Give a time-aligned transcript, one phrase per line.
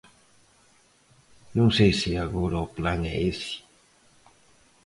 [1.57, 3.55] Non sei se agora o plan é ese.